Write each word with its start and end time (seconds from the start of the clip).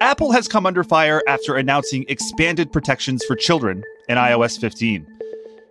Apple 0.00 0.32
has 0.32 0.46
come 0.46 0.66
under 0.66 0.84
fire 0.84 1.22
after 1.26 1.56
announcing 1.56 2.04
expanded 2.08 2.70
protections 2.70 3.24
for 3.24 3.34
children 3.34 3.82
in 4.08 4.18
iOS 4.18 4.60
15. 4.60 5.06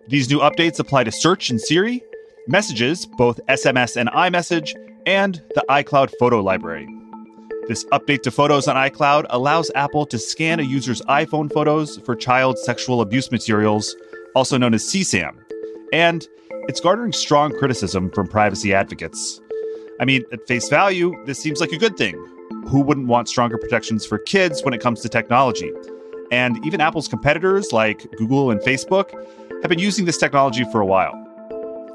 These 0.08 0.28
new 0.30 0.40
updates 0.40 0.80
apply 0.80 1.04
to 1.04 1.12
Search 1.12 1.48
and 1.48 1.60
Siri, 1.60 2.02
messages, 2.48 3.06
both 3.06 3.40
SMS 3.48 3.96
and 3.96 4.08
iMessage, 4.10 4.74
and 5.06 5.40
the 5.54 5.64
iCloud 5.68 6.10
photo 6.18 6.40
library. 6.42 6.88
This 7.68 7.84
update 7.92 8.22
to 8.22 8.30
Photos 8.30 8.66
on 8.66 8.74
iCloud 8.74 9.26
allows 9.30 9.70
Apple 9.76 10.06
to 10.06 10.18
scan 10.18 10.58
a 10.58 10.64
user's 10.64 11.00
iPhone 11.02 11.52
photos 11.52 11.98
for 11.98 12.16
child 12.16 12.58
sexual 12.58 13.00
abuse 13.00 13.30
materials, 13.30 13.94
also 14.34 14.58
known 14.58 14.74
as 14.74 14.82
CSAM, 14.82 15.41
and 15.92 16.26
it's 16.68 16.80
garnering 16.80 17.12
strong 17.12 17.56
criticism 17.58 18.10
from 18.10 18.26
privacy 18.26 18.74
advocates. 18.74 19.40
I 20.00 20.04
mean, 20.04 20.24
at 20.32 20.46
face 20.46 20.68
value, 20.68 21.14
this 21.26 21.38
seems 21.38 21.60
like 21.60 21.72
a 21.72 21.76
good 21.76 21.96
thing. 21.96 22.14
Who 22.68 22.80
wouldn't 22.80 23.08
want 23.08 23.28
stronger 23.28 23.58
protections 23.58 24.06
for 24.06 24.18
kids 24.18 24.62
when 24.62 24.74
it 24.74 24.80
comes 24.80 25.00
to 25.02 25.08
technology? 25.08 25.70
And 26.30 26.64
even 26.64 26.80
Apple's 26.80 27.08
competitors 27.08 27.72
like 27.72 28.10
Google 28.16 28.50
and 28.50 28.60
Facebook 28.60 29.12
have 29.60 29.68
been 29.68 29.78
using 29.78 30.06
this 30.06 30.16
technology 30.16 30.64
for 30.72 30.80
a 30.80 30.86
while. 30.86 31.12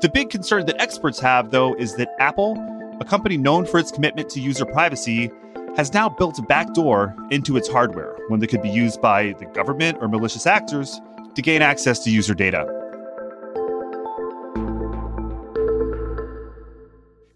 The 0.01 0.09
big 0.13 0.29
concern 0.29 0.67
that 0.67 0.79
experts 0.79 1.19
have, 1.19 1.49
though, 1.49 1.73
is 1.75 1.95
that 1.95 2.09
Apple, 2.19 2.55
a 3.01 3.05
company 3.05 3.35
known 3.35 3.65
for 3.65 3.79
its 3.79 3.91
commitment 3.91 4.29
to 4.29 4.39
user 4.39 4.65
privacy, 4.65 5.31
has 5.75 5.93
now 5.93 6.07
built 6.07 6.37
a 6.37 6.43
backdoor 6.43 7.15
into 7.31 7.57
its 7.57 7.67
hardware, 7.67 8.15
one 8.27 8.39
that 8.39 8.47
could 8.47 8.61
be 8.61 8.69
used 8.69 9.01
by 9.01 9.33
the 9.39 9.45
government 9.47 9.97
or 10.01 10.07
malicious 10.07 10.45
actors 10.45 11.01
to 11.33 11.41
gain 11.41 11.61
access 11.61 11.99
to 12.03 12.11
user 12.11 12.35
data. 12.35 12.76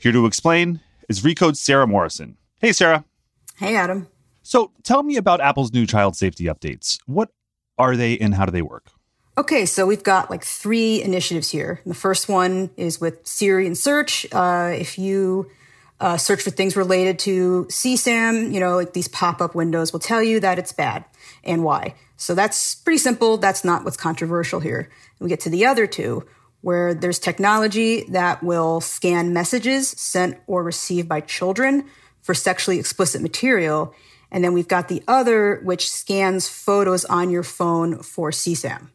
Here 0.02 0.12
to 0.12 0.26
explain 0.26 0.80
is 1.10 1.24
Recode's 1.24 1.60
Sara 1.60 1.86
Morrison. 1.86 2.36
Hey, 2.60 2.72
Sara. 2.72 3.06
Hey, 3.58 3.76
Adam. 3.76 4.08
So 4.42 4.72
tell 4.82 5.04
me 5.04 5.16
about 5.16 5.40
Apple's 5.40 5.72
new 5.74 5.86
child 5.86 6.16
safety 6.16 6.46
updates. 6.46 6.98
What 7.06 7.30
are 7.78 7.96
they 7.96 8.18
and 8.18 8.34
how 8.34 8.46
do 8.48 8.52
they 8.52 8.64
work? 8.64 8.88
Okay, 9.38 9.64
so 9.68 9.86
we've 9.86 10.02
got 10.02 10.32
like 10.32 10.44
three 10.44 11.04
initiatives 11.04 11.52
here. 11.52 11.82
The 11.86 11.94
first 11.94 12.28
one 12.28 12.72
is 12.78 13.00
with 13.00 13.28
Siri 13.28 13.68
and 13.68 13.78
search. 13.78 14.26
Uh, 14.32 14.72
if 14.74 14.98
you 14.98 15.52
uh, 16.00 16.18
search 16.18 16.42
for 16.42 16.50
things 16.50 16.76
related 16.76 17.20
to 17.20 17.68
CSAM, 17.70 18.52
you 18.52 18.60
know, 18.60 18.78
like 18.78 18.94
these 18.94 19.08
pop 19.08 19.40
up 19.40 19.54
windows 19.54 19.94
will 19.94 20.00
tell 20.00 20.24
you 20.24 20.40
that 20.40 20.58
it's 20.58 20.74
bad 20.74 21.06
and 21.44 21.64
why. 21.64 21.94
So 22.18 22.34
that's 22.34 22.74
pretty 22.74 22.98
simple. 22.98 23.38
That's 23.38 23.64
not 23.64 23.84
what's 23.84 23.98
controversial 23.98 24.62
here. 24.62 24.80
And 24.80 24.90
we 25.20 25.30
get 25.30 25.42
to 25.42 25.52
the 25.52 25.68
other 25.68 25.86
two, 25.86 26.26
where 26.62 26.94
there's 26.94 27.20
technology 27.20 28.04
that 28.10 28.42
will 28.44 28.82
scan 28.82 29.34
messages 29.34 29.90
sent 29.90 30.38
or 30.48 30.64
received 30.64 31.10
by 31.10 31.22
children 31.22 31.86
for 32.22 32.34
sexually 32.34 32.80
explicit 32.80 33.22
material 33.22 33.94
and 34.32 34.44
then 34.44 34.54
we've 34.54 34.68
got 34.68 34.88
the 34.88 35.04
other, 35.08 35.60
which 35.64 35.92
scans 35.92 36.48
photos 36.48 37.04
on 37.06 37.30
your 37.30 37.44
phone 37.44 38.02
for 38.02 38.32
CSAM. 38.32 38.90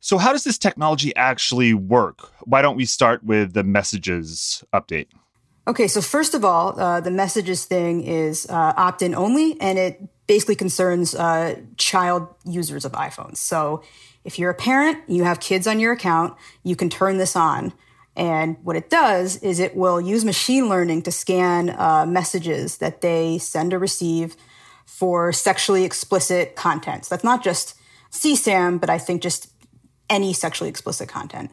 So, 0.00 0.18
how 0.18 0.32
does 0.32 0.44
this 0.44 0.58
technology 0.58 1.14
actually 1.16 1.74
work? 1.74 2.32
Why 2.44 2.62
don't 2.62 2.76
we 2.76 2.84
start 2.84 3.24
with 3.24 3.52
the 3.52 3.64
messages 3.64 4.64
update? 4.72 5.06
Okay, 5.66 5.86
so 5.86 6.00
first 6.00 6.34
of 6.34 6.44
all, 6.44 6.78
uh, 6.80 7.00
the 7.00 7.10
messages 7.10 7.64
thing 7.64 8.02
is 8.02 8.46
uh, 8.48 8.72
opt 8.76 9.02
in 9.02 9.14
only, 9.14 9.60
and 9.60 9.78
it 9.78 10.00
basically 10.26 10.56
concerns 10.56 11.14
uh, 11.14 11.56
child 11.76 12.26
users 12.44 12.84
of 12.84 12.92
iPhones. 12.92 13.36
So, 13.36 13.82
if 14.24 14.38
you're 14.38 14.50
a 14.50 14.54
parent, 14.54 14.98
you 15.08 15.24
have 15.24 15.40
kids 15.40 15.66
on 15.66 15.80
your 15.80 15.92
account, 15.92 16.36
you 16.62 16.76
can 16.76 16.90
turn 16.90 17.18
this 17.18 17.36
on. 17.36 17.72
And 18.16 18.56
what 18.64 18.74
it 18.74 18.90
does 18.90 19.36
is 19.38 19.60
it 19.60 19.76
will 19.76 20.00
use 20.00 20.24
machine 20.24 20.68
learning 20.68 21.02
to 21.02 21.12
scan 21.12 21.70
uh, 21.70 22.04
messages 22.06 22.78
that 22.78 23.00
they 23.00 23.38
send 23.38 23.72
or 23.72 23.78
receive 23.78 24.36
for 24.86 25.32
sexually 25.32 25.84
explicit 25.84 26.56
content. 26.56 27.04
So 27.04 27.14
that's 27.14 27.24
not 27.24 27.44
just 27.44 27.76
CSAM, 28.10 28.80
but 28.80 28.90
I 28.90 28.98
think 28.98 29.22
just 29.22 29.48
any 30.10 30.32
sexually 30.32 30.68
explicit 30.68 31.08
content. 31.08 31.52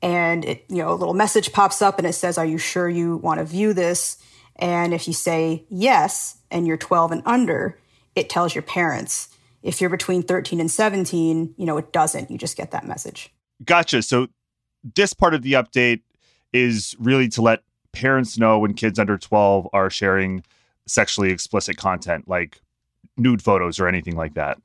And 0.00 0.44
it, 0.44 0.64
you 0.68 0.78
know, 0.78 0.92
a 0.92 0.94
little 0.94 1.14
message 1.14 1.52
pops 1.52 1.82
up 1.82 1.98
and 1.98 2.06
it 2.06 2.14
says, 2.14 2.38
Are 2.38 2.46
you 2.46 2.58
sure 2.58 2.88
you 2.88 3.16
want 3.18 3.38
to 3.38 3.44
view 3.44 3.72
this? 3.72 4.18
And 4.56 4.94
if 4.94 5.06
you 5.06 5.12
say 5.12 5.64
yes 5.68 6.38
and 6.50 6.66
you're 6.66 6.76
12 6.76 7.12
and 7.12 7.22
under, 7.26 7.78
it 8.14 8.30
tells 8.30 8.54
your 8.54 8.62
parents. 8.62 9.28
If 9.66 9.80
you're 9.80 9.90
between 9.90 10.22
13 10.22 10.60
and 10.60 10.70
17, 10.70 11.54
you 11.56 11.66
know, 11.66 11.76
it 11.76 11.92
doesn't. 11.92 12.30
You 12.30 12.38
just 12.38 12.56
get 12.56 12.70
that 12.70 12.86
message. 12.86 13.32
Gotcha. 13.64 14.02
So 14.02 14.28
this 14.94 15.12
part 15.12 15.34
of 15.34 15.42
the 15.42 15.54
update 15.54 16.02
is 16.52 16.94
really 16.98 17.28
to 17.30 17.42
let 17.42 17.62
parents 17.92 18.38
know 18.38 18.58
when 18.58 18.74
kids 18.74 18.98
under 18.98 19.18
12 19.18 19.68
are 19.72 19.90
sharing 19.90 20.44
sexually 20.86 21.30
explicit 21.30 21.76
content 21.76 22.28
like 22.28 22.60
nude 23.16 23.42
photos 23.42 23.80
or 23.80 23.88
anything 23.88 24.16
like 24.16 24.34
that. 24.34 24.58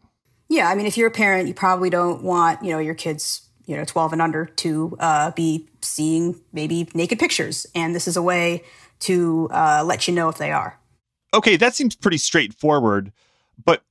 Yeah, 0.49 0.69
I 0.69 0.75
mean, 0.75 0.85
if 0.85 0.97
you're 0.97 1.07
a 1.07 1.11
parent, 1.11 1.47
you 1.47 1.53
probably 1.53 1.89
don't 1.89 2.23
want 2.23 2.61
you 2.63 2.71
know 2.71 2.79
your 2.79 2.93
kids, 2.93 3.49
you 3.65 3.77
know, 3.77 3.85
12 3.85 4.13
and 4.13 4.21
under 4.21 4.45
to 4.45 4.97
uh, 4.99 5.31
be 5.31 5.69
seeing 5.81 6.41
maybe 6.51 6.89
naked 6.93 7.19
pictures, 7.19 7.65
and 7.73 7.95
this 7.95 8.07
is 8.07 8.17
a 8.17 8.21
way 8.21 8.63
to 8.99 9.49
uh, 9.51 9.81
let 9.85 10.07
you 10.07 10.13
know 10.13 10.27
if 10.27 10.37
they 10.37 10.51
are. 10.51 10.77
Okay, 11.33 11.55
that 11.55 11.73
seems 11.73 11.95
pretty 11.95 12.17
straightforward, 12.17 13.13
but 13.63 13.81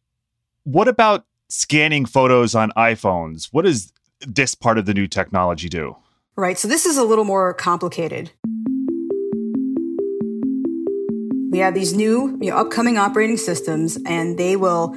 what 0.64 0.88
about 0.88 1.24
scanning 1.48 2.04
photos 2.04 2.54
on 2.54 2.70
iPhones? 2.76 3.48
What 3.52 3.64
does 3.64 3.92
this 4.20 4.54
part 4.54 4.78
of 4.78 4.86
the 4.86 4.94
new 4.94 5.06
technology 5.06 5.68
do? 5.68 5.96
Right, 6.36 6.58
so 6.58 6.68
this 6.68 6.86
is 6.86 6.96
a 6.96 7.04
little 7.04 7.24
more 7.24 7.52
complicated. 7.54 8.30
We 11.50 11.58
have 11.58 11.74
these 11.74 11.92
new 11.92 12.38
you 12.40 12.50
know, 12.50 12.56
upcoming 12.56 12.96
operating 12.96 13.36
systems, 13.36 13.98
and 14.06 14.38
they 14.38 14.56
will 14.56 14.96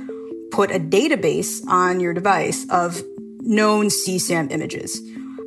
put 0.51 0.69
a 0.69 0.79
database 0.79 1.65
on 1.67 1.99
your 1.99 2.13
device 2.13 2.67
of 2.69 3.01
known 3.39 3.87
CSAM 3.87 4.51
images. 4.51 5.01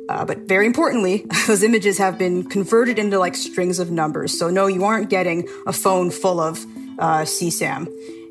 Uh, 0.09 0.25
but 0.25 0.47
very 0.47 0.65
importantly, 0.65 1.25
those 1.47 1.63
images 1.63 1.97
have 1.97 2.17
been 2.17 2.43
converted 2.43 2.99
into 2.99 3.17
like 3.17 3.35
strings 3.35 3.79
of 3.79 3.89
numbers. 3.91 4.37
So 4.37 4.49
no, 4.49 4.67
you 4.67 4.83
aren't 4.83 5.09
getting 5.09 5.47
a 5.65 5.73
phone 5.73 6.11
full 6.11 6.39
of 6.39 6.65
uh, 6.99 7.21
CSAM. 7.21 7.87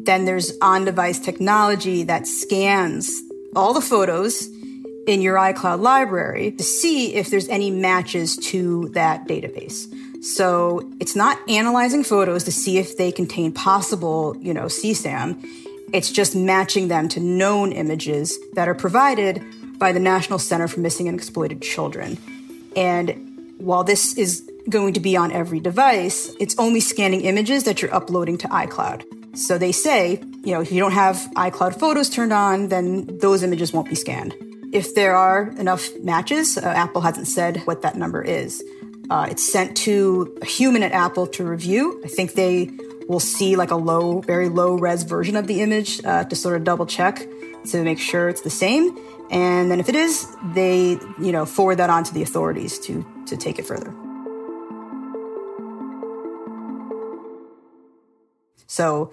Then 0.07 0.25
there's 0.25 0.57
on-device 0.63 1.19
technology 1.19 2.05
that 2.05 2.27
scans 2.27 3.11
all 3.57 3.75
the 3.75 3.81
photos 3.81 4.47
in 5.07 5.21
your 5.21 5.37
iCloud 5.37 5.81
library 5.81 6.53
to 6.53 6.63
see 6.63 7.15
if 7.15 7.29
there's 7.31 7.49
any 7.49 7.71
matches 7.71 8.37
to 8.37 8.89
that 8.91 9.27
database. 9.27 9.93
So 10.25 10.89
it's 11.01 11.15
not 11.15 11.39
analyzing 11.49 12.05
photos 12.05 12.45
to 12.45 12.53
see 12.53 12.79
if 12.79 12.97
they 12.97 13.13
contain 13.13 13.53
possible, 13.53 14.37
you 14.41 14.55
know, 14.55 14.67
CSAM. 14.67 15.45
It's 15.93 16.11
just 16.11 16.35
matching 16.35 16.89
them 16.89 17.09
to 17.11 17.21
known 17.21 17.73
images 17.73 18.39
that 18.55 18.69
are 18.69 18.75
provided 18.75 19.43
by 19.79 19.93
the 19.93 20.01
National 20.01 20.39
Center 20.39 20.69
for 20.69 20.81
Missing 20.81 21.09
and 21.09 21.17
Exploited 21.17 21.63
Children. 21.63 22.19
And 22.75 23.55
while 23.59 23.85
this 23.85 24.17
is 24.17 24.49
going 24.69 24.95
to 24.95 25.01
be 25.01 25.17
on 25.17 25.33
every 25.33 25.61
device, 25.61 26.35
it's 26.41 26.57
only 26.59 26.81
scanning 26.81 27.23
images 27.23 27.65
that 27.65 27.83
you're 27.83 27.95
uploading 27.95 28.39
to 28.39 28.49
iCloud. 28.49 29.05
So 29.37 29.59
they 29.59 29.73
say, 29.73 30.23
you 30.45 30.53
know, 30.53 30.63
if 30.63 30.73
you 30.73 30.81
don't 30.81 30.93
have 30.93 31.17
iCloud 31.37 31.79
photos 31.79 32.09
turned 32.09 32.33
on, 32.33 32.69
then 32.69 33.19
those 33.19 33.43
images 33.43 33.71
won't 33.71 33.89
be 33.89 33.95
scanned. 33.95 34.35
If 34.73 34.95
there 34.95 35.15
are 35.15 35.51
enough 35.59 35.91
matches, 36.03 36.57
uh, 36.57 36.63
Apple 36.63 37.03
hasn't 37.03 37.29
said 37.29 37.59
what 37.67 37.83
that 37.83 37.97
number 37.97 38.23
is. 38.23 38.65
Uh, 39.11 39.29
it's 39.31 39.47
sent 39.53 39.77
to 39.77 40.37
a 40.41 40.47
human 40.47 40.83
at 40.83 40.93
Apple 40.93 41.27
to 41.29 41.45
review. 41.45 42.01
I 42.03 42.09
think 42.09 42.33
they 42.33 42.71
will 43.09 43.21
see 43.21 43.57
like 43.57 43.71
a 43.71 43.77
low, 43.77 44.21
very 44.23 44.49
low 44.49 44.75
res 44.75 45.03
version 45.03 45.37
of 45.37 45.47
the 45.47 45.61
image 45.61 46.03
uh, 46.05 46.25
to 46.25 46.35
sort 46.35 46.57
of 46.57 46.65
double 46.65 46.87
check 46.87 47.27
to 47.67 47.85
make 47.85 47.99
sure 47.99 48.29
it's 48.29 48.41
the 48.41 48.51
same. 48.51 48.97
And 49.31 49.71
then 49.71 49.81
if 49.81 49.89
it 49.89 49.97
is, 49.97 50.35
they 50.55 50.99
you 51.21 51.33
know 51.33 51.45
forward 51.45 51.77
that 51.77 51.91
on 51.91 52.05
to 52.05 52.15
the 52.15 52.23
authorities 52.23 52.79
to 52.81 53.05
to 53.27 53.37
take 53.37 53.59
it 53.59 53.67
further. 53.67 53.95
So 58.67 59.13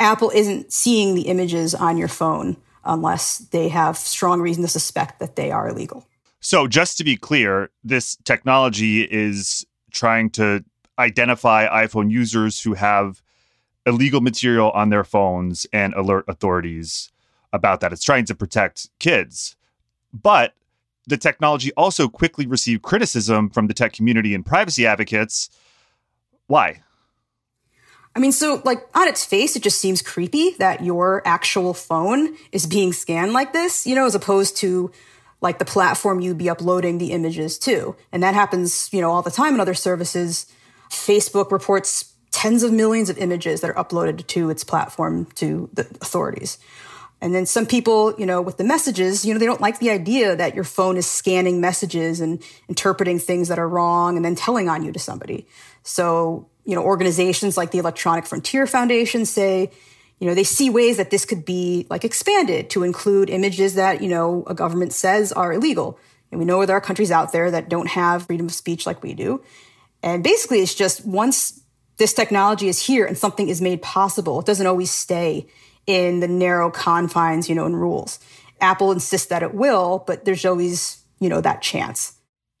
Apple 0.00 0.30
isn't 0.30 0.72
seeing 0.72 1.14
the 1.14 1.22
images 1.22 1.74
on 1.74 1.96
your 1.96 2.08
phone 2.08 2.56
unless 2.84 3.38
they 3.38 3.68
have 3.68 3.96
strong 3.96 4.40
reason 4.40 4.62
to 4.62 4.68
suspect 4.68 5.20
that 5.20 5.36
they 5.36 5.50
are 5.50 5.68
illegal. 5.68 6.06
So, 6.40 6.66
just 6.66 6.98
to 6.98 7.04
be 7.04 7.16
clear, 7.16 7.70
this 7.84 8.16
technology 8.24 9.02
is 9.02 9.64
trying 9.92 10.30
to 10.30 10.64
identify 10.98 11.68
iPhone 11.86 12.10
users 12.10 12.60
who 12.60 12.74
have 12.74 13.22
illegal 13.86 14.20
material 14.20 14.70
on 14.72 14.90
their 14.90 15.04
phones 15.04 15.66
and 15.72 15.94
alert 15.94 16.24
authorities 16.28 17.10
about 17.52 17.80
that. 17.80 17.92
It's 17.92 18.04
trying 18.04 18.24
to 18.26 18.34
protect 18.34 18.88
kids. 18.98 19.56
But 20.12 20.54
the 21.06 21.16
technology 21.16 21.72
also 21.76 22.08
quickly 22.08 22.46
received 22.46 22.82
criticism 22.82 23.50
from 23.50 23.66
the 23.66 23.74
tech 23.74 23.92
community 23.92 24.34
and 24.34 24.44
privacy 24.44 24.86
advocates. 24.86 25.50
Why? 26.46 26.82
I 28.14 28.20
mean, 28.20 28.32
so 28.32 28.60
like 28.64 28.86
on 28.94 29.08
its 29.08 29.24
face, 29.24 29.56
it 29.56 29.62
just 29.62 29.80
seems 29.80 30.02
creepy 30.02 30.50
that 30.58 30.84
your 30.84 31.22
actual 31.24 31.72
phone 31.72 32.36
is 32.50 32.66
being 32.66 32.92
scanned 32.92 33.32
like 33.32 33.52
this, 33.52 33.86
you 33.86 33.94
know, 33.94 34.04
as 34.04 34.14
opposed 34.14 34.56
to 34.58 34.90
like 35.40 35.58
the 35.58 35.64
platform 35.64 36.20
you'd 36.20 36.38
be 36.38 36.50
uploading 36.50 36.98
the 36.98 37.12
images 37.12 37.58
to. 37.60 37.96
And 38.12 38.22
that 38.22 38.34
happens, 38.34 38.88
you 38.92 39.00
know, 39.00 39.10
all 39.10 39.22
the 39.22 39.30
time 39.30 39.54
in 39.54 39.60
other 39.60 39.74
services. 39.74 40.46
Facebook 40.90 41.50
reports 41.50 42.12
tens 42.30 42.62
of 42.62 42.72
millions 42.72 43.08
of 43.08 43.18
images 43.18 43.60
that 43.60 43.70
are 43.70 43.84
uploaded 43.84 44.26
to 44.26 44.50
its 44.50 44.64
platform 44.64 45.26
to 45.34 45.68
the 45.72 45.82
authorities. 46.00 46.58
And 47.20 47.32
then 47.34 47.46
some 47.46 47.66
people, 47.66 48.14
you 48.18 48.26
know, 48.26 48.42
with 48.42 48.56
the 48.56 48.64
messages, 48.64 49.24
you 49.24 49.32
know, 49.32 49.38
they 49.38 49.46
don't 49.46 49.60
like 49.60 49.78
the 49.78 49.90
idea 49.90 50.34
that 50.34 50.56
your 50.56 50.64
phone 50.64 50.96
is 50.96 51.06
scanning 51.06 51.60
messages 51.60 52.20
and 52.20 52.42
interpreting 52.68 53.20
things 53.20 53.46
that 53.48 53.60
are 53.60 53.68
wrong 53.68 54.16
and 54.16 54.24
then 54.24 54.34
telling 54.34 54.68
on 54.68 54.82
you 54.82 54.90
to 54.90 54.98
somebody. 54.98 55.46
So, 55.84 56.48
you 56.64 56.74
know, 56.74 56.82
organizations 56.82 57.56
like 57.56 57.70
the 57.70 57.78
Electronic 57.78 58.26
Frontier 58.26 58.66
Foundation 58.66 59.24
say, 59.26 59.70
you 60.18 60.28
know, 60.28 60.34
they 60.34 60.44
see 60.44 60.70
ways 60.70 60.98
that 60.98 61.10
this 61.10 61.24
could 61.24 61.44
be 61.44 61.86
like 61.90 62.04
expanded 62.04 62.70
to 62.70 62.84
include 62.84 63.28
images 63.28 63.74
that, 63.74 64.02
you 64.02 64.08
know, 64.08 64.44
a 64.46 64.54
government 64.54 64.92
says 64.92 65.32
are 65.32 65.52
illegal. 65.52 65.98
And 66.30 66.38
we 66.38 66.44
know 66.44 66.64
there 66.64 66.76
are 66.76 66.80
countries 66.80 67.10
out 67.10 67.32
there 67.32 67.50
that 67.50 67.68
don't 67.68 67.88
have 67.88 68.26
freedom 68.26 68.46
of 68.46 68.52
speech 68.52 68.86
like 68.86 69.02
we 69.02 69.14
do. 69.14 69.42
And 70.02 70.22
basically, 70.22 70.60
it's 70.60 70.74
just 70.74 71.04
once 71.04 71.60
this 71.98 72.14
technology 72.14 72.68
is 72.68 72.84
here 72.84 73.04
and 73.04 73.18
something 73.18 73.48
is 73.48 73.60
made 73.60 73.82
possible, 73.82 74.40
it 74.40 74.46
doesn't 74.46 74.66
always 74.66 74.90
stay 74.90 75.46
in 75.86 76.20
the 76.20 76.28
narrow 76.28 76.70
confines, 76.70 77.48
you 77.48 77.54
know, 77.54 77.66
and 77.66 77.78
rules. 77.78 78.18
Apple 78.60 78.92
insists 78.92 79.26
that 79.28 79.42
it 79.42 79.54
will, 79.54 80.04
but 80.06 80.24
there's 80.24 80.44
always, 80.44 81.02
you 81.20 81.28
know, 81.28 81.40
that 81.40 81.62
chance. 81.62 82.14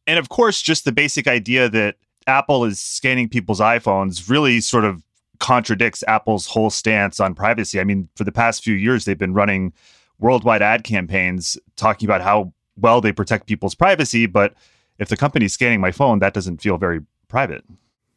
And 0.06 0.18
of 0.18 0.28
course, 0.28 0.60
just 0.60 0.84
the 0.84 0.92
basic 0.92 1.28
idea 1.28 1.68
that 1.68 1.96
Apple 2.26 2.64
is 2.64 2.78
scanning 2.78 3.28
people's 3.28 3.60
iPhones 3.60 4.28
really 4.28 4.60
sort 4.60 4.84
of 4.84 5.02
contradicts 5.38 6.04
Apple's 6.06 6.46
whole 6.46 6.70
stance 6.70 7.18
on 7.20 7.34
privacy. 7.34 7.80
I 7.80 7.84
mean, 7.84 8.08
for 8.14 8.24
the 8.24 8.32
past 8.32 8.62
few 8.62 8.74
years, 8.74 9.04
they've 9.04 9.18
been 9.18 9.34
running 9.34 9.72
worldwide 10.18 10.62
ad 10.62 10.84
campaigns 10.84 11.58
talking 11.76 12.08
about 12.08 12.20
how 12.20 12.52
well 12.76 13.00
they 13.00 13.12
protect 13.12 13.46
people's 13.46 13.74
privacy. 13.74 14.26
But 14.26 14.54
if 14.98 15.08
the 15.08 15.16
company's 15.16 15.52
scanning 15.52 15.80
my 15.80 15.90
phone, 15.90 16.20
that 16.20 16.32
doesn't 16.32 16.62
feel 16.62 16.78
very 16.78 17.00
private. 17.28 17.64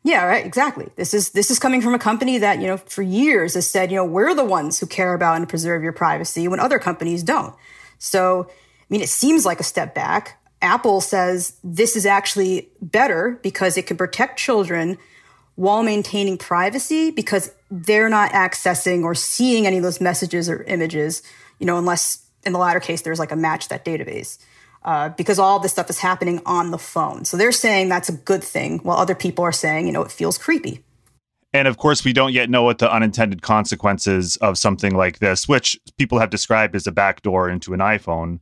Yeah, 0.04 0.24
right. 0.25 0.46
Exactly. 0.46 0.88
This 0.98 1.16
is 1.16 1.31
this 1.31 1.50
is 1.50 1.58
coming 1.58 1.81
from 1.81 1.96
a 1.96 2.00
company 2.00 2.38
that 2.38 2.62
you 2.62 2.68
know 2.68 2.78
for 2.78 3.01
years 3.01 3.56
has 3.56 3.69
said 3.69 3.90
you 3.90 3.98
know 3.98 4.06
we're 4.06 4.36
the 4.36 4.46
ones 4.46 4.80
who 4.80 4.86
care 4.86 5.16
about 5.16 5.38
and 5.38 5.50
preserve 5.50 5.81
your 5.81 5.94
privacy 5.94 6.48
when 6.48 6.60
other 6.60 6.78
companies 6.78 7.24
don't. 7.24 7.56
So, 7.98 8.48
I 8.48 8.86
mean, 8.90 9.01
it 9.01 9.10
seems 9.10 9.48
like 9.48 9.60
a 9.60 9.63
step 9.63 9.96
back. 9.96 10.40
Apple 10.62 11.02
says 11.02 11.57
this 11.63 11.96
is 11.96 12.06
actually 12.06 12.69
better 12.81 13.40
because 13.44 13.78
it 13.78 13.88
can 13.88 13.98
protect 13.98 14.40
children 14.40 14.98
while 15.56 15.84
maintaining 15.84 16.38
privacy 16.38 17.12
because 17.12 17.52
they're 17.72 18.10
not 18.10 18.31
accessing 18.31 19.04
or 19.04 19.16
seeing 19.16 19.66
any 19.66 19.78
of 19.78 19.84
those 19.84 20.02
messages 20.02 20.50
or 20.50 20.63
images, 20.63 21.22
you 21.60 21.66
know, 21.66 21.78
unless 21.78 22.25
in 22.46 22.54
the 22.54 22.60
latter 22.60 22.80
case 22.80 23.02
there's 23.02 23.19
like 23.19 23.31
a 23.31 23.36
match 23.36 23.69
that 23.69 23.86
database 23.86 24.38
uh, 24.86 25.10
because 25.10 25.40
all 25.40 25.60
this 25.60 25.72
stuff 25.72 25.90
is 25.90 26.00
happening 26.00 26.42
on 26.46 26.72
the 26.72 26.78
phone. 26.78 27.25
So 27.25 27.38
they're 27.38 27.51
saying 27.51 27.90
that's 27.90 28.10
a 28.10 28.13
good 28.13 28.44
thing, 28.44 28.80
while 28.80 28.98
other 28.98 29.16
people 29.16 29.44
are 29.44 29.51
saying, 29.51 29.88
you 29.88 29.92
know, 29.92 30.04
it 30.04 30.12
feels 30.12 30.38
creepy. 30.38 30.84
And 31.54 31.68
of 31.68 31.78
course, 31.78 32.04
we 32.04 32.13
don't 32.13 32.34
yet 32.34 32.50
know 32.50 32.63
what 32.63 32.80
the 32.80 32.92
unintended 32.92 33.42
consequences 33.42 34.36
of 34.38 34.58
something 34.58 34.96
like 34.96 35.19
this, 35.19 35.48
which 35.48 35.80
people 35.98 36.19
have 36.19 36.30
described 36.30 36.75
as 36.75 36.86
a 36.86 36.92
backdoor 36.92 37.50
into 37.50 37.74
an 37.74 37.80
iPhone, 37.80 38.40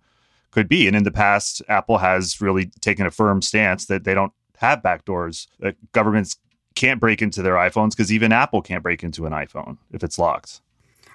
could 0.54 0.70
be. 0.70 0.88
And 0.88 0.96
in 0.96 1.04
the 1.04 1.12
past, 1.12 1.62
Apple 1.68 1.98
has 1.98 2.40
really 2.40 2.68
taken 2.82 3.06
a 3.06 3.12
firm 3.12 3.42
stance 3.42 3.86
that 3.88 4.04
they 4.04 4.14
don't 4.14 4.32
have 4.58 4.82
backdoors. 4.82 5.48
That 5.60 5.76
governments 5.92 6.38
can't 6.76 7.00
break 7.00 7.22
into 7.22 7.42
their 7.42 7.56
iPhones 7.56 7.92
because 7.92 8.12
even 8.12 8.32
Apple 8.32 8.62
can't 8.62 8.84
break 8.84 9.04
into 9.04 9.26
an 9.26 9.34
iPhone 9.34 9.78
if 9.92 10.04
it's 10.04 10.18
locked. 10.18 10.62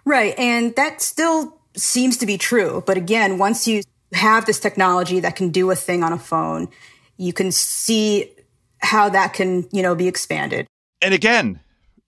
Right. 0.05 0.39
And 0.39 0.75
that 0.77 1.03
still 1.03 1.59
seems 1.77 2.17
to 2.19 2.27
be 2.27 2.39
true. 2.39 2.83
But 2.87 2.97
again, 2.97 3.39
once 3.39 3.67
you 3.67 3.83
have 4.13 4.47
this 4.47 4.59
technology 4.59 5.21
that 5.21 5.37
can 5.37 5.51
do 5.51 5.71
a 5.71 5.77
thing 5.77 6.03
on 6.03 6.13
a 6.13 6.19
phone, 6.19 6.69
you 7.17 7.33
can 7.33 7.53
see 7.53 8.33
how 8.81 9.09
that 9.09 9.33
can, 9.35 9.69
you 9.73 9.83
know, 9.83 9.95
be 9.95 10.09
expanded. 10.09 10.67
And 11.03 11.13
again, 11.15 11.61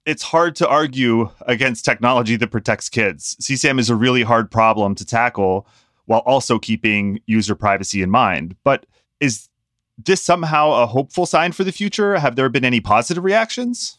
it's 0.07 0.23
hard 0.23 0.57
to 0.57 0.69
argue 0.69 1.31
against 1.43 1.85
technology 1.85 2.37
that 2.37 2.49
protects 2.49 2.89
kids. 2.89 3.37
CSAM 3.41 3.79
is 3.79 3.91
a 3.91 3.95
really 3.95 4.23
hard 4.23 4.51
problem 4.51 4.95
to 4.97 5.05
tackle 5.05 5.67
while 6.11 6.25
also 6.27 6.59
keeping 6.59 7.21
user 7.27 7.55
privacy 7.55 8.03
in 8.03 8.11
mind. 8.11 8.57
But 8.65 8.85
is 9.21 9.49
this 9.97 10.21
somehow 10.21 10.73
a 10.73 10.87
hopeful 10.87 11.25
sign 11.25 11.53
for 11.53 11.63
the 11.63 11.71
future? 11.71 12.19
Have 12.19 12.35
there 12.35 12.49
been 12.49 12.65
any 12.65 12.81
positive 12.81 13.23
reactions? 13.23 13.97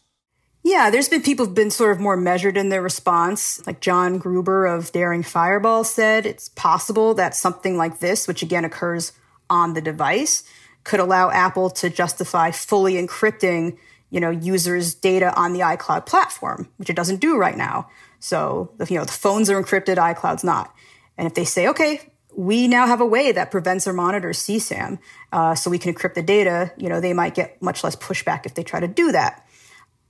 Yeah, 0.62 0.90
there's 0.90 1.08
been 1.08 1.22
people 1.22 1.46
who've 1.46 1.54
been 1.54 1.70
sort 1.70 1.92
of 1.92 2.00
more 2.00 2.18
measured 2.18 2.58
in 2.58 2.68
their 2.68 2.82
response. 2.82 3.66
Like 3.66 3.80
John 3.80 4.18
Gruber 4.18 4.66
of 4.66 4.92
Daring 4.92 5.22
Fireball 5.22 5.84
said, 5.84 6.26
it's 6.26 6.50
possible 6.50 7.14
that 7.14 7.34
something 7.34 7.78
like 7.78 8.00
this, 8.00 8.28
which 8.28 8.42
again 8.42 8.66
occurs 8.66 9.12
on 9.48 9.72
the 9.72 9.80
device, 9.80 10.44
could 10.84 11.00
allow 11.00 11.30
Apple 11.30 11.70
to 11.70 11.88
justify 11.88 12.50
fully 12.50 12.94
encrypting, 12.94 13.78
you 14.10 14.20
know, 14.20 14.28
users' 14.28 14.94
data 14.94 15.34
on 15.34 15.54
the 15.54 15.60
iCloud 15.60 16.04
platform, 16.04 16.68
which 16.76 16.90
it 16.90 16.96
doesn't 16.96 17.22
do 17.22 17.38
right 17.38 17.56
now. 17.56 17.88
So, 18.20 18.70
you 18.86 18.98
know, 18.98 19.06
the 19.06 19.12
phones 19.12 19.48
are 19.48 19.60
encrypted, 19.60 19.96
iCloud's 19.96 20.44
not. 20.44 20.74
And 21.22 21.28
if 21.28 21.34
they 21.34 21.44
say, 21.44 21.68
okay, 21.68 22.00
we 22.34 22.66
now 22.66 22.88
have 22.88 23.00
a 23.00 23.06
way 23.06 23.30
that 23.30 23.52
prevents 23.52 23.86
or 23.86 23.92
monitors 23.92 24.40
CSAM, 24.40 24.98
uh, 25.30 25.54
so 25.54 25.70
we 25.70 25.78
can 25.78 25.94
encrypt 25.94 26.14
the 26.14 26.22
data, 26.22 26.72
you 26.76 26.88
know, 26.88 27.00
they 27.00 27.12
might 27.12 27.36
get 27.36 27.62
much 27.62 27.84
less 27.84 27.94
pushback 27.94 28.44
if 28.44 28.54
they 28.54 28.64
try 28.64 28.80
to 28.80 28.88
do 28.88 29.12
that. 29.12 29.46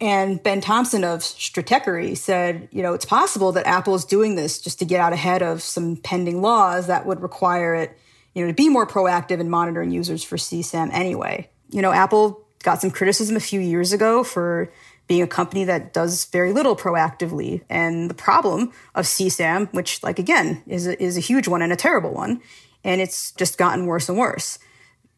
And 0.01 0.43
Ben 0.43 0.63
Thompson 0.63 1.05
of 1.05 1.21
Stratechery 1.21 2.17
said, 2.17 2.67
you 2.73 2.83
know, 2.83 2.95
it's 2.95 3.05
possible 3.05 3.53
that 3.53 3.67
Apple 3.67 3.95
is 3.95 4.07
doing 4.07 4.37
this 4.37 4.59
just 4.59 4.79
to 4.79 4.87
get 4.87 5.03
out 5.03 5.13
ahead 5.13 5.43
of 5.43 5.61
some 5.61 5.97
pending 5.97 6.41
laws 6.41 6.87
that 6.87 7.05
would 7.05 7.21
require 7.21 7.75
it, 7.75 7.95
you 8.35 8.43
know, 8.43 8.51
to 8.51 8.55
be 8.55 8.71
more 8.71 8.87
proactive 8.87 9.39
in 9.39 9.51
monitoring 9.51 9.91
users 9.91 10.25
for 10.25 10.39
CSAM 10.39 10.89
anyway. 10.95 11.51
You 11.69 11.83
know, 11.83 11.93
Apple 11.93 12.43
got 12.63 12.81
some 12.81 12.91
criticism 12.91 13.37
a 13.37 13.41
few 13.41 13.61
years 13.61 13.93
ago 13.93 14.25
for 14.25 14.73
being 15.07 15.23
a 15.23 15.27
company 15.27 15.65
that 15.65 15.93
does 15.93 16.27
very 16.27 16.53
little 16.53 16.77
proactively. 16.77 17.63
And 17.69 18.09
the 18.09 18.15
problem 18.15 18.73
of 18.95 19.05
CSAM, 19.05 19.73
which, 19.73 20.03
like, 20.03 20.19
again, 20.19 20.63
is 20.67 20.87
a, 20.87 21.03
is 21.03 21.17
a 21.17 21.21
huge 21.21 21.49
one 21.49 21.63
and 21.63 21.73
a 21.73 21.77
terrible 21.77 22.13
one, 22.13 22.41
and 22.85 23.01
it's 23.01 23.33
just 23.33 23.59
gotten 23.59 23.87
worse 23.87 24.09
and 24.09 24.19
worse. 24.19 24.59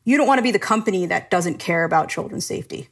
You 0.04 0.16
don't 0.16 0.26
want 0.26 0.38
to 0.38 0.42
be 0.42 0.50
the 0.50 0.58
company 0.58 1.06
that 1.06 1.30
doesn't 1.30 1.58
care 1.58 1.84
about 1.84 2.08
children's 2.08 2.46
safety. 2.46 2.88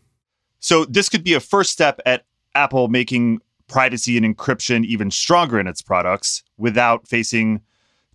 So 0.60 0.84
this 0.84 1.08
could 1.08 1.24
be 1.24 1.34
a 1.34 1.40
first 1.40 1.72
step 1.72 2.00
at 2.06 2.24
Apple 2.54 2.88
making 2.88 3.40
privacy 3.68 4.16
and 4.16 4.24
encryption 4.24 4.84
even 4.84 5.10
stronger 5.10 5.58
in 5.58 5.66
its 5.66 5.82
products 5.82 6.42
without 6.56 7.08
facing 7.08 7.62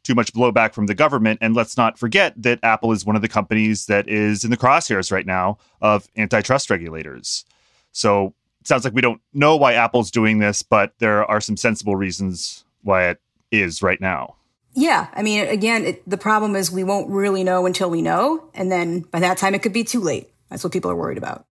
too 0.04 0.16
much 0.16 0.32
blowback 0.32 0.74
from 0.74 0.86
the 0.86 0.96
government. 0.96 1.40
And 1.42 1.54
let's 1.54 1.76
not 1.76 2.00
forget 2.00 2.34
that 2.42 2.60
Apple 2.64 2.94
is 2.94 3.06
one 3.06 3.16
of 3.16 3.22
the 3.22 3.28
companies 3.28 3.88
that 3.88 4.08
is 4.08 4.46
in 4.46 4.52
the 4.52 4.58
crosshairs 4.58 5.12
right 5.12 5.26
now 5.26 5.58
of 5.82 6.08
antitrust 6.16 6.70
regulators. 6.70 7.44
So 7.92 8.34
sounds 8.68 8.84
like 8.84 8.94
we 8.94 9.02
don't 9.02 9.22
know 9.34 9.56
why 9.56 9.74
Apple's 9.74 10.12
doing 10.12 10.40
this, 10.40 10.62
but 10.62 10.94
there 11.00 11.26
are 11.26 11.42
some 11.42 11.58
sensible 11.58 11.96
reasons 11.96 12.66
why 12.84 13.10
it 13.10 13.20
is 13.52 13.82
right 13.82 14.00
now. 14.02 14.36
Yeah. 14.74 15.08
I 15.14 15.24
mean, 15.24 15.48
again, 15.48 15.86
it, 15.86 16.08
the 16.08 16.18
problem 16.18 16.56
is 16.56 16.70
we 16.70 16.84
won't 16.84 17.10
really 17.10 17.44
know 17.44 17.66
until 17.66 17.90
we 17.90 18.02
know. 18.02 18.48
And 18.54 18.72
then 18.72 19.02
by 19.02 19.20
that 19.22 19.38
time, 19.38 19.56
it 19.56 19.64
could 19.64 19.74
be 19.74 19.84
too 19.84 20.02
late. 20.02 20.30
That's 20.50 20.64
what 20.64 20.72
people 20.72 20.92
are 20.92 20.96
worried 20.96 21.18
about. 21.18 21.46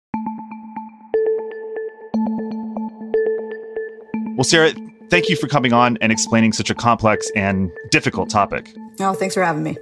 Well, 4.37 4.45
Sara, 4.45 4.73
thank 5.11 5.29
you 5.29 5.37
for 5.37 5.49
coming 5.49 5.73
on 5.73 5.97
and 6.01 6.13
explaining 6.13 6.53
such 6.53 6.71
a 6.71 6.75
complex 6.75 7.31
and 7.35 7.71
difficult 7.91 8.31
topic. 8.31 8.73
Oh, 9.01 9.15
thanks 9.15 9.35
for 9.35 9.43
having 9.43 9.63
me. 9.63 9.77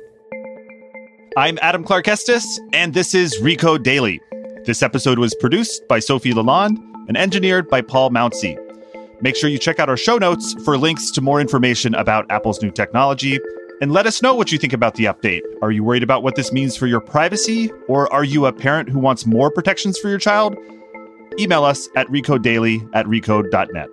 I'm 1.37 1.59
Adam 1.61 1.83
Clark 1.83 2.07
Estes, 2.07 2.61
and 2.73 2.95
this 2.95 3.13
is 3.13 3.37
Recode 3.41 3.83
Daily. 3.83 4.21
This 4.65 4.83
episode 4.83 5.19
was 5.19 5.35
produced 5.35 5.87
by 5.89 5.99
Sophie 5.99 6.33
Lalonde 6.33 6.94
and 7.09 7.17
engineered 7.17 7.69
by 7.69 7.81
Paul 7.81 8.11
Mounsey. 8.11 8.59
Make 9.21 9.37
sure 9.37 9.49
you 9.49 9.59
check 9.59 9.79
out 9.79 9.89
our 9.89 9.97
show 9.97 10.19
notes 10.19 10.55
for 10.65 10.77
links 10.77 11.11
to 11.13 11.21
more 11.21 11.41
information 11.41 11.95
about 11.95 12.27
Apple's 12.31 12.61
new 12.63 12.71
technology. 12.71 13.39
And 13.81 13.93
let 13.93 14.07
us 14.07 14.23
know 14.23 14.35
what 14.35 14.53
you 14.53 14.59
think 14.59 14.73
about 14.73 14.95
the 14.95 15.05
update. 15.05 15.43
Are 15.63 15.71
you 15.71 15.83
worried 15.83 16.03
about 16.03 16.23
what 16.23 16.37
this 16.37 16.53
means 16.53 16.77
for 16.77 16.87
your 16.87 17.01
privacy? 17.01 17.73
Or 17.89 18.13
are 18.13 18.25
you 18.25 18.47
a 18.47 18.53
parent 18.53 18.89
who 18.89 18.99
wants 18.99 19.27
more 19.27 19.51
protections 19.51 19.99
for 19.99 20.09
your 20.09 20.19
child? 20.19 20.57
Email 21.39 21.65
us 21.65 21.89
at 21.97 22.07
recodedaily 22.09 22.89
at 22.95 23.07
recode.net. 23.07 23.89